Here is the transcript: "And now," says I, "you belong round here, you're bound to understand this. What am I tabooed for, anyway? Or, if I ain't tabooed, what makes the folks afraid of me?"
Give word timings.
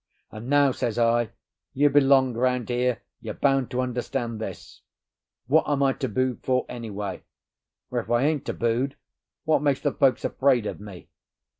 "And 0.31 0.49
now," 0.49 0.71
says 0.71 0.97
I, 0.97 1.29
"you 1.75 1.87
belong 1.91 2.33
round 2.33 2.69
here, 2.69 3.03
you're 3.19 3.35
bound 3.35 3.69
to 3.69 3.81
understand 3.81 4.39
this. 4.41 4.81
What 5.45 5.69
am 5.69 5.83
I 5.83 5.93
tabooed 5.93 6.41
for, 6.41 6.65
anyway? 6.67 7.21
Or, 7.91 7.99
if 7.99 8.09
I 8.09 8.23
ain't 8.23 8.43
tabooed, 8.43 8.95
what 9.43 9.61
makes 9.61 9.81
the 9.81 9.91
folks 9.91 10.25
afraid 10.25 10.65
of 10.65 10.79
me?" 10.79 11.09